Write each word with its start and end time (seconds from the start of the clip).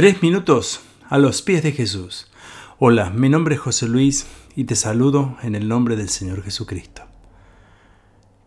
Tres 0.00 0.22
minutos 0.22 0.80
a 1.10 1.18
los 1.18 1.42
pies 1.42 1.62
de 1.62 1.72
Jesús. 1.72 2.26
Hola, 2.78 3.10
mi 3.10 3.28
nombre 3.28 3.56
es 3.56 3.60
José 3.60 3.86
Luis 3.86 4.26
y 4.56 4.64
te 4.64 4.74
saludo 4.74 5.36
en 5.42 5.54
el 5.54 5.68
nombre 5.68 5.94
del 5.94 6.08
Señor 6.08 6.42
Jesucristo. 6.42 7.02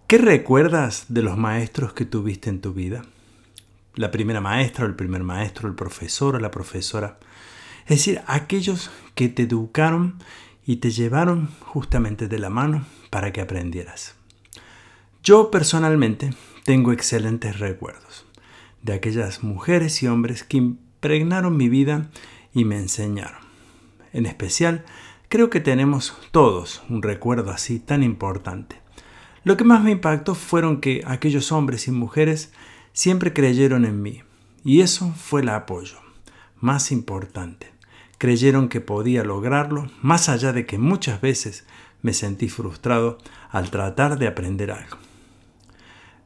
¿Qué 0.08 0.18
recuerdas 0.18 1.06
de 1.10 1.22
los 1.22 1.38
maestros 1.38 1.94
que 1.94 2.06
tuviste 2.06 2.50
en 2.50 2.60
tu 2.60 2.74
vida? 2.74 3.04
La 3.94 4.10
primera 4.10 4.42
maestra 4.42 4.88
el 4.88 4.96
primer 4.96 5.22
maestro, 5.22 5.70
el 5.70 5.76
profesor 5.76 6.38
o 6.38 6.40
la 6.40 6.50
profesora. 6.50 7.20
Es 7.84 8.00
decir, 8.00 8.22
aquellos 8.26 8.90
que 9.14 9.30
te 9.30 9.44
educaron 9.44 10.16
y 10.66 10.78
te 10.78 10.90
llevaron 10.90 11.52
justamente 11.60 12.28
de 12.28 12.40
la 12.40 12.50
mano 12.50 12.84
para 13.12 13.32
que 13.32 13.42
aprendieras. 13.42 14.16
Yo 15.22 15.52
personalmente 15.52 16.34
tengo 16.66 16.92
excelentes 16.92 17.60
recuerdos 17.60 18.26
de 18.82 18.94
aquellas 18.94 19.44
mujeres 19.44 20.02
y 20.02 20.08
hombres 20.08 20.44
que 20.44 20.58
impregnaron 21.04 21.58
mi 21.58 21.68
vida 21.68 22.10
y 22.54 22.64
me 22.64 22.78
enseñaron. 22.78 23.42
En 24.14 24.26
especial, 24.26 24.86
creo 25.28 25.50
que 25.50 25.60
tenemos 25.60 26.18
todos 26.32 26.82
un 26.88 27.02
recuerdo 27.02 27.52
así 27.52 27.78
tan 27.78 28.04
importante. 28.04 28.78
Lo 29.44 29.58
que 29.58 29.66
más 29.66 29.84
me 29.84 29.92
impactó 29.92 30.34
fueron 30.34 30.80
que 30.80 31.04
aquellos 31.06 31.52
hombres 31.52 31.90
y 31.90 31.92
mujeres 31.92 32.54
siempre 32.94 33.34
creyeron 33.34 33.84
en 33.84 34.02
mí, 34.02 34.22
y 34.64 34.80
eso 34.80 35.12
fue 35.18 35.42
el 35.42 35.50
apoyo 35.50 35.98
más 36.62 36.94
importante. 36.94 37.74
Creyeron 38.18 38.70
que 38.70 38.80
podía 38.80 39.26
lograrlo, 39.26 39.92
más 40.02 40.30
allá 40.30 40.54
de 40.54 40.66
que 40.66 40.78
muchas 40.78 41.20
veces 41.20 41.66
me 42.02 42.14
sentí 42.14 42.48
frustrado 42.48 43.18
al 43.50 43.72
tratar 43.72 44.18
de 44.18 44.28
aprender 44.28 44.72
algo. 44.72 44.98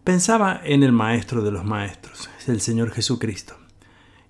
Pensaba 0.03 0.61
en 0.63 0.83
el 0.83 0.91
Maestro 0.91 1.41
de 1.41 1.49
los 1.49 1.65
Maestros, 1.65 2.29
el 2.45 2.61
Señor 2.61 2.91
Jesucristo. 2.91 3.57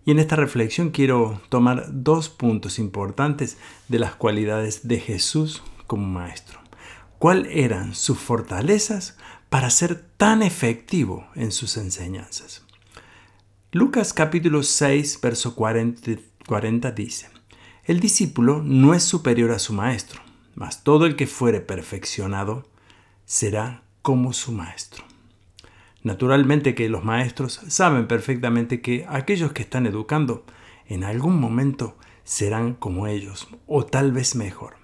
Y 0.07 0.11
en 0.11 0.19
esta 0.19 0.37
reflexión 0.37 0.91
quiero 0.91 1.41
tomar 1.49 1.87
dos 1.89 2.29
puntos 2.29 2.79
importantes 2.79 3.57
de 3.89 3.99
las 3.99 4.15
cualidades 4.15 4.87
de 4.87 5.01
Jesús 5.01 5.63
como 5.85 6.07
maestro. 6.07 6.61
¿Cuáles 7.19 7.51
eran 7.53 7.93
sus 7.93 8.17
fortalezas 8.17 9.17
para 9.49 9.69
ser 9.69 10.01
tan 10.15 10.43
efectivo 10.43 11.27
en 11.35 11.51
sus 11.51 11.75
enseñanzas? 11.75 12.65
Lucas 13.73 14.13
capítulo 14.13 14.63
6, 14.63 15.19
verso 15.21 15.55
40, 15.55 16.21
40 16.47 16.91
dice, 16.91 17.27
El 17.83 17.99
discípulo 17.99 18.61
no 18.63 18.93
es 18.93 19.03
superior 19.03 19.51
a 19.51 19.59
su 19.59 19.73
maestro, 19.73 20.21
mas 20.55 20.85
todo 20.85 21.05
el 21.05 21.17
que 21.17 21.27
fuere 21.27 21.59
perfeccionado 21.59 22.65
será 23.25 23.83
como 24.03 24.31
su 24.31 24.53
maestro. 24.53 25.06
Naturalmente 26.03 26.75
que 26.75 26.89
los 26.89 27.03
maestros 27.03 27.61
saben 27.67 28.07
perfectamente 28.07 28.81
que 28.81 29.05
aquellos 29.09 29.51
que 29.51 29.63
están 29.63 29.85
educando 29.85 30.45
en 30.85 31.03
algún 31.03 31.39
momento 31.39 31.97
serán 32.23 32.73
como 32.73 33.07
ellos 33.07 33.47
o 33.65 33.85
tal 33.85 34.11
vez 34.11 34.35
mejor. 34.35 34.75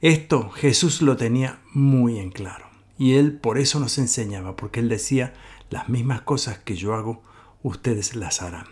Esto 0.00 0.50
Jesús 0.50 1.02
lo 1.02 1.16
tenía 1.16 1.60
muy 1.72 2.18
en 2.18 2.30
claro 2.30 2.68
y 2.98 3.14
él 3.14 3.32
por 3.32 3.58
eso 3.58 3.78
nos 3.78 3.96
enseñaba, 3.98 4.56
porque 4.56 4.80
él 4.80 4.88
decía, 4.88 5.32
las 5.70 5.88
mismas 5.88 6.22
cosas 6.22 6.58
que 6.58 6.74
yo 6.74 6.94
hago, 6.94 7.22
ustedes 7.62 8.16
las 8.16 8.42
harán. 8.42 8.66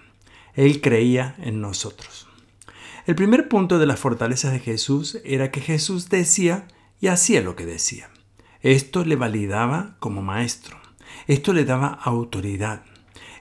Él 0.54 0.80
creía 0.80 1.36
en 1.38 1.60
nosotros. 1.60 2.26
El 3.06 3.14
primer 3.14 3.48
punto 3.48 3.78
de 3.78 3.86
las 3.86 4.00
fortalezas 4.00 4.52
de 4.52 4.58
Jesús 4.58 5.18
era 5.24 5.52
que 5.52 5.60
Jesús 5.60 6.08
decía 6.08 6.66
y 7.00 7.06
hacía 7.06 7.40
lo 7.40 7.54
que 7.54 7.66
decía. 7.66 8.10
Esto 8.62 9.04
le 9.04 9.14
validaba 9.14 9.96
como 10.00 10.22
maestro. 10.22 10.78
Esto 11.26 11.52
le 11.52 11.64
daba 11.64 11.88
autoridad. 11.88 12.82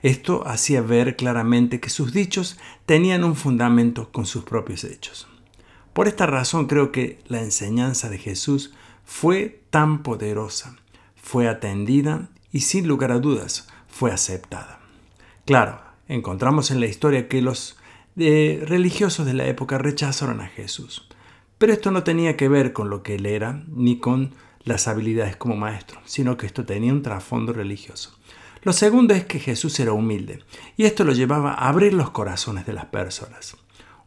Esto 0.02 0.48
hacía 0.48 0.82
ver 0.82 1.16
claramente 1.16 1.80
que 1.80 1.90
sus 1.90 2.14
dichos 2.14 2.60
tenían 2.86 3.24
un 3.24 3.36
fundamento 3.36 4.12
con 4.12 4.26
sus 4.26 4.44
propios 4.44 4.84
hechos. 4.84 5.28
Por 5.94 6.08
esta 6.08 6.26
razón 6.26 6.68
creo 6.68 6.92
que 6.92 7.20
la 7.28 7.42
enseñanza 7.42 8.10
de 8.10 8.18
Jesús 8.18 8.74
fue 9.06 9.62
tan 9.70 10.04
poderosa, 10.04 10.76
fue 11.16 11.48
atendida 11.48 12.30
y 12.52 12.62
sin 12.62 12.88
lugar 12.88 13.12
a 13.12 13.20
dudas 13.20 13.68
fue 13.88 14.12
aceptada. 14.12 14.80
Claro, 15.46 15.80
encontramos 16.08 16.70
en 16.70 16.80
la 16.80 16.88
historia 16.88 17.28
que 17.28 17.42
los 17.42 17.78
eh, 18.18 18.64
religiosos 18.68 19.26
de 19.26 19.34
la 19.34 19.48
época 19.48 19.78
rechazaron 19.78 20.42
a 20.42 20.48
Jesús, 20.48 21.08
pero 21.58 21.74
esto 21.74 21.92
no 21.92 22.04
tenía 22.04 22.36
que 22.36 22.50
ver 22.50 22.74
con 22.74 22.90
lo 22.90 23.02
que 23.02 23.16
él 23.16 23.26
era 23.26 23.64
ni 23.68 24.00
con 24.00 24.36
las 24.66 24.88
habilidades 24.88 25.38
como 25.38 25.56
maestro, 25.56 26.02
sino 26.06 26.38
que 26.38 26.46
esto 26.46 26.66
tenía 26.66 26.92
un 26.92 27.02
trasfondo 27.02 27.54
religioso. 27.54 28.18
Lo 28.64 28.74
segundo 28.74 29.14
es 29.14 29.26
que 29.26 29.40
Jesús 29.40 29.80
era 29.80 29.94
humilde, 29.94 30.44
y 30.76 30.86
esto 30.86 31.04
lo 31.04 31.14
llevaba 31.14 31.54
a 31.54 31.70
abrir 31.70 31.94
los 31.94 32.10
corazones 32.10 32.66
de 32.66 32.74
las 32.74 32.86
personas. 32.86 33.56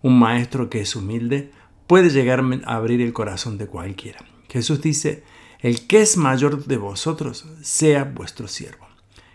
Un 0.03 0.19
maestro 0.19 0.69
que 0.69 0.81
es 0.81 0.97
humilde 0.97 1.53
puede 1.87 2.11
llegar 2.11 2.43
a 2.65 2.75
abrir 2.75 3.01
el 3.01 3.13
corazón 3.13 3.57
de 3.57 3.67
cualquiera. 3.67 4.19
Jesús 4.49 4.81
dice, 4.83 5.25
el 5.61 5.87
que 5.87 6.01
es 6.01 6.17
mayor 6.17 6.65
de 6.65 6.77
vosotros 6.77 7.47
sea 7.63 8.05
vuestro 8.05 8.49
siervo. 8.49 8.87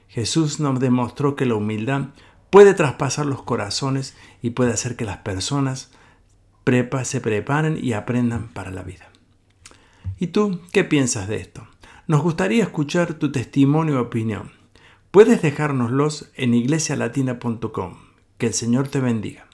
Jesús 0.08 0.60
nos 0.60 0.80
demostró 0.80 1.36
que 1.36 1.46
la 1.46 1.56
humildad 1.56 2.10
puede 2.50 2.74
traspasar 2.74 3.26
los 3.26 3.42
corazones 3.42 4.16
y 4.42 4.52
puede 4.52 4.72
hacer 4.72 4.96
que 4.96 5.06
las 5.06 5.18
personas 5.18 5.90
se 7.04 7.22
preparen 7.22 7.78
y 7.82 7.94
aprendan 7.94 8.48
para 8.50 8.72
la 8.72 8.84
vida. 8.84 9.13
¿Y 10.24 10.28
tú 10.28 10.62
qué 10.72 10.86
piensas 10.86 11.28
de 11.28 11.36
esto? 11.36 11.68
Nos 12.08 12.22
gustaría 12.22 12.64
escuchar 12.64 13.16
tu 13.16 13.30
testimonio 13.34 14.00
o 14.00 14.04
opinión. 14.04 14.54
Puedes 15.12 15.42
dejárnoslos 15.42 16.32
en 16.36 16.54
iglesialatina.com. 16.54 17.98
Que 18.38 18.48
el 18.48 18.54
Señor 18.54 18.88
te 18.88 19.02
bendiga. 19.02 19.48